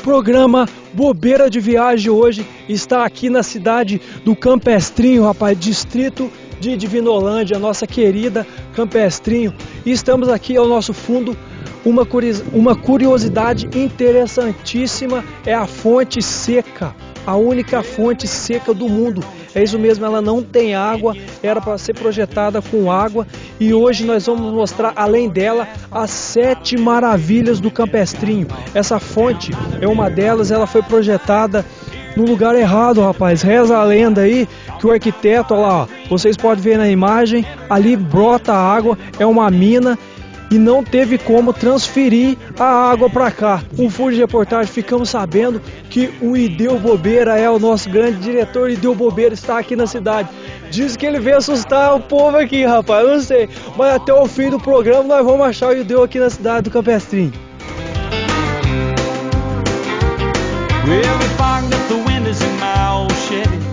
[0.00, 7.58] Programa Bobeira de Viagem hoje está aqui na cidade do Campestrinho, rapaz, distrito de Divinolândia,
[7.58, 9.54] nossa querida Campestrinho.
[9.84, 11.36] E estamos aqui ao nosso fundo
[11.84, 12.06] uma,
[12.52, 16.94] uma curiosidade interessantíssima é a fonte seca,
[17.26, 19.22] a única fonte seca do mundo.
[19.54, 23.26] É isso mesmo, ela não tem água, era para ser projetada com água
[23.60, 28.48] e hoje nós vamos mostrar, além dela, as sete maravilhas do Campestrinho.
[28.74, 31.64] Essa fonte é uma delas, ela foi projetada
[32.16, 33.42] no lugar errado, rapaz.
[33.42, 37.44] Reza a lenda aí que o arquiteto, olha lá, ó, vocês podem ver na imagem,
[37.68, 39.98] ali brota água, é uma mina
[40.50, 43.62] e não teve como transferir a água para cá.
[43.78, 48.68] Um furo de reportagem, ficamos sabendo que o Ideu Bobeira é o nosso grande diretor.
[48.68, 50.28] Ideu Bobeira está aqui na cidade.
[50.70, 53.04] Diz que ele veio assustar o povo aqui, rapaz.
[53.06, 53.48] Eu não sei.
[53.76, 56.70] Mas até o fim do programa nós vamos achar o Ideu aqui na cidade do
[56.70, 57.32] Campestrinho.
[60.86, 61.28] Well, we
[62.24, 63.69] the in my old Chevy.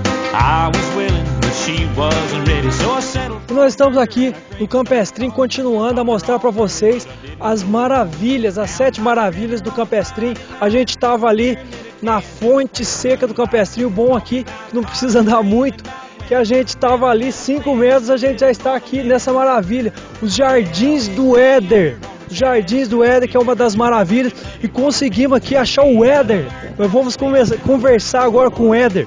[3.67, 7.05] Nós estamos aqui no Campestrim continuando a mostrar para vocês
[7.37, 10.33] as maravilhas, as sete maravilhas do Campestrim.
[10.61, 11.59] A gente estava ali
[12.01, 15.83] na fonte seca do Campestrim, o bom aqui, que não precisa andar muito,
[16.29, 20.33] que a gente estava ali 5 metros, a gente já está aqui nessa maravilha, os
[20.33, 21.97] Jardins do Éder.
[22.29, 24.31] Jardins do Éder, que é uma das maravilhas,
[24.63, 26.45] e conseguimos aqui achar o Éder.
[26.77, 29.05] Nós vamos conversar agora com o Éder.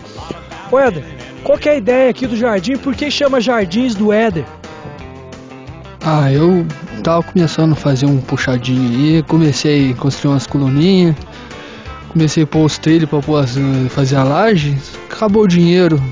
[0.71, 1.03] O Éder,
[1.43, 2.77] qual que é a ideia aqui do jardim?
[2.77, 4.45] Por que chama Jardins do Éder?
[6.03, 6.67] Ah, eu
[7.03, 11.15] tava começando a fazer um puxadinho aí, comecei a construir umas coluninhas,
[12.09, 13.21] comecei a pôr os trilhos para
[13.91, 14.79] fazer a laje,
[15.11, 16.03] acabou o dinheiro.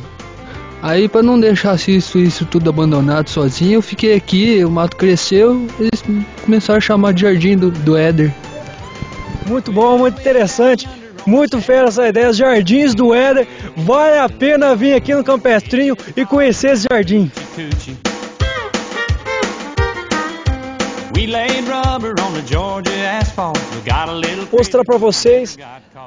[0.82, 5.66] Aí para não deixar isso, isso tudo abandonado sozinho, eu fiquei aqui, o mato cresceu,
[5.80, 6.04] eles
[6.44, 8.32] começaram a chamar de Jardim do, do Éder.
[9.46, 10.88] Muito bom, muito interessante.
[11.26, 13.46] Muito fera essa ideia, Jardins do Éder.
[13.76, 17.30] Vale a pena vir aqui no Campestrinho e conhecer esse jardim.
[24.52, 25.58] Mostrar para vocês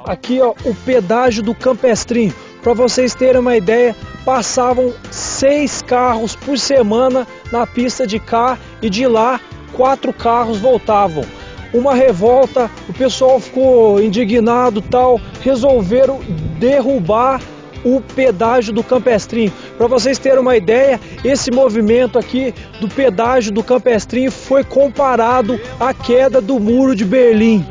[0.06, 2.34] aqui ó, o pedágio do Campestrinho.
[2.62, 3.94] Para vocês terem uma ideia,
[4.24, 9.40] passavam seis carros por semana na pista de cá e de lá
[9.72, 11.24] quatro carros voltavam
[11.72, 16.20] uma revolta, o pessoal ficou indignado tal, resolveram
[16.58, 17.40] derrubar
[17.84, 19.52] o pedágio do Campestrinho.
[19.76, 25.92] Para vocês terem uma ideia, esse movimento aqui do pedágio do Campestrinho foi comparado à
[25.92, 27.66] queda do muro de Berlim.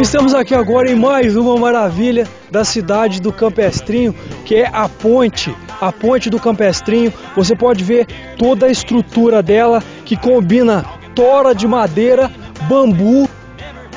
[0.00, 4.14] Estamos aqui agora em mais uma maravilha da cidade do Campestrinho,
[4.44, 7.12] que é a ponte, a ponte do Campestrinho.
[7.36, 12.30] Você pode ver toda a estrutura dela que combina tora de madeira,
[12.66, 13.28] bambu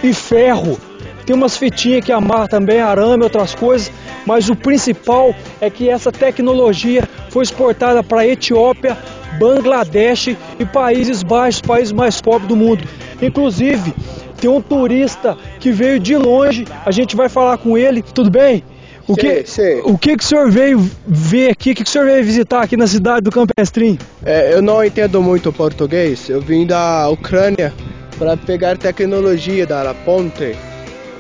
[0.04, 0.78] e ferro.
[1.26, 3.90] Tem umas fitinhas que amarram também, arame, outras coisas,
[4.26, 8.98] mas o principal é que essa tecnologia foi exportada para Etiópia,
[9.40, 12.84] Bangladesh e Países Baixos, países mais pobres do mundo.
[13.22, 13.94] Inclusive,
[14.38, 18.66] tem um turista que veio de longe, a gente vai falar com ele, tudo bem?
[19.08, 19.44] O que,
[19.84, 21.72] o que que o senhor veio ver aqui?
[21.72, 23.98] O que, que o senhor veio visitar aqui na cidade do Campestrim?
[24.24, 26.30] É, eu não entendo muito português.
[26.30, 27.74] Eu vim da Ucrânia
[28.18, 30.56] para pegar tecnologia da ponte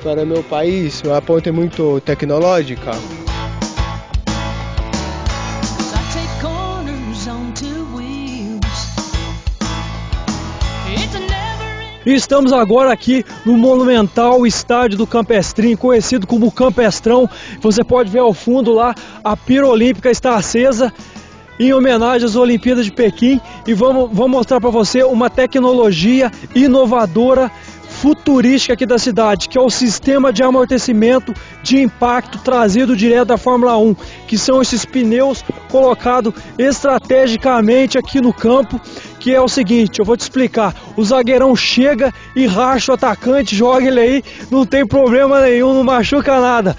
[0.03, 1.01] para meu país.
[1.03, 2.91] Uma ponte muito tecnológica.
[12.05, 17.29] Estamos agora aqui no monumental estádio do Campestrim, conhecido como Campestrão.
[17.59, 20.91] Você pode ver ao fundo lá a pira olímpica está acesa
[21.59, 27.51] em homenagem às Olimpíadas de Pequim e vamos, vamos mostrar para você uma tecnologia inovadora
[28.01, 33.37] futurística aqui da cidade, que é o sistema de amortecimento de impacto trazido direto da
[33.37, 33.95] Fórmula 1,
[34.27, 38.81] que são esses pneus colocados estrategicamente aqui no campo,
[39.21, 43.55] que é o seguinte, eu vou te explicar, o zagueirão chega e racha o atacante,
[43.55, 46.75] joga ele aí, não tem problema nenhum, não machuca nada.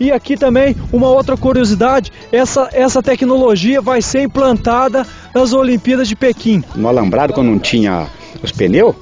[0.00, 6.16] E aqui também uma outra curiosidade, essa, essa tecnologia vai ser implantada nas Olimpíadas de
[6.16, 6.64] Pequim.
[6.74, 8.08] No alambrado, quando não tinha
[8.42, 8.96] os pneus,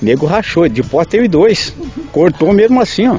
[0.00, 1.74] nego rachou, de pó teve dois.
[2.12, 3.18] Cortou mesmo assim, ó.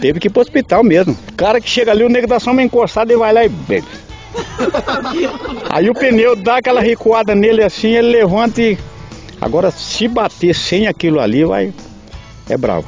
[0.00, 1.16] Teve que ir pro hospital mesmo.
[1.28, 3.50] O cara que chega ali, o nego dá só uma encostada e vai lá e.
[5.70, 8.78] Aí o pneu dá aquela recuada nele assim, ele levanta e.
[9.40, 11.72] Agora, se bater sem aquilo ali, vai.
[12.48, 12.86] É bravo.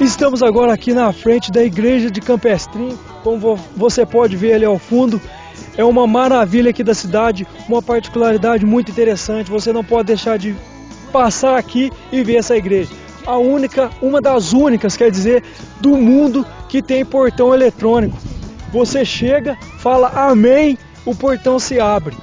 [0.00, 4.78] Estamos agora aqui na frente da igreja de Campestrim, como você pode ver ali ao
[4.78, 5.20] fundo.
[5.76, 9.50] É uma maravilha aqui da cidade, uma particularidade muito interessante.
[9.50, 10.54] Você não pode deixar de
[11.12, 12.90] passar aqui e ver essa igreja.
[13.24, 15.44] A única, uma das únicas, quer dizer,
[15.80, 18.18] do mundo que tem portão eletrônico.
[18.72, 22.16] Você chega, fala amém, o portão se abre.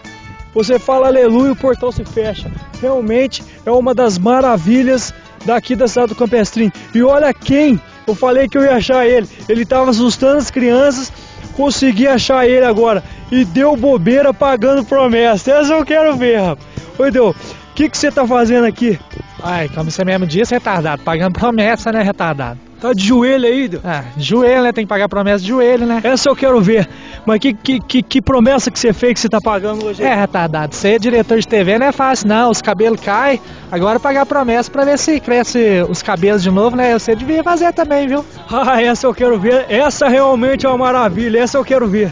[0.54, 2.52] Você fala aleluia, o portão se fecha.
[2.82, 5.14] Realmente é uma das maravilhas
[5.46, 6.72] daqui da cidade do Campestrim.
[6.94, 9.28] E olha quem eu falei que eu ia achar ele.
[9.48, 11.14] Ele estava assustando as crianças,
[11.56, 13.04] consegui achar ele agora.
[13.32, 15.52] E deu bobeira pagando promessa.
[15.52, 16.68] Essa eu quero ver, rapaz.
[16.98, 17.36] Oi, Deu, o
[17.76, 19.00] que, que você tá fazendo aqui?
[19.42, 21.04] Ai, como você mesmo disse, retardado.
[21.04, 22.69] Pagando promessa, né, retardado?
[22.80, 23.82] Tá de joelho aí, Deu?
[23.84, 24.72] Ah, joelho, né?
[24.72, 26.00] Tem que pagar promessa de joelho, né?
[26.02, 26.88] Essa eu quero ver.
[27.26, 30.02] Mas que, que, que, que promessa que você fez que você tá pagando hoje?
[30.02, 30.74] É, retardado.
[30.74, 32.50] Ser diretor de TV não é fácil, não.
[32.50, 33.42] Os cabelos caem.
[33.70, 36.98] Agora pagar promessa pra ver se cresce os cabelos de novo, né?
[36.98, 38.26] Você devia fazer também, viu?
[38.50, 39.66] Ah, essa eu quero ver.
[39.70, 41.40] Essa realmente é uma maravilha.
[41.40, 42.12] Essa eu quero ver.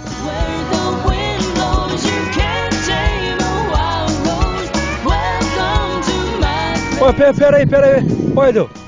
[7.00, 8.04] Ó, pera, pera aí, pera aí.
[8.36, 8.87] Oi, Deu.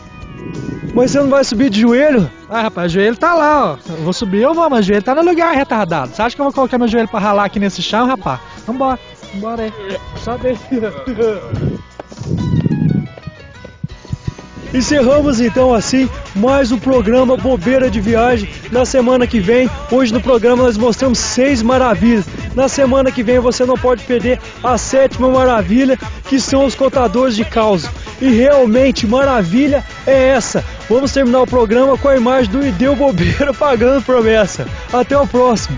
[0.93, 2.29] Mas você não vai subir de joelho?
[2.49, 3.77] Ah, rapaz, o joelho tá lá, ó.
[3.89, 6.11] Eu vou subir, eu vou, mas o joelho tá no lugar, retardado.
[6.13, 8.39] Você acha que eu vou colocar meu joelho pra ralar aqui nesse chão, rapaz?
[8.65, 8.99] Vambora,
[9.33, 9.73] vambora aí.
[10.17, 10.57] Sobe aí.
[14.71, 18.47] Encerramos então assim mais um programa Bobeira de Viagem.
[18.71, 22.25] Na semana que vem, hoje no programa nós mostramos seis maravilhas.
[22.53, 25.97] Na semana que vem você não pode perder a sétima maravilha,
[26.27, 27.89] que são os contadores de caos.
[28.21, 30.63] E realmente maravilha é essa.
[30.89, 34.67] Vamos terminar o programa com a imagem do Ideu Bobeira pagando promessa.
[34.91, 35.77] Até o próximo.